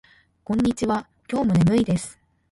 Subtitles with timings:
[0.43, 1.07] こんにちは。
[1.31, 2.17] 今日も眠いです。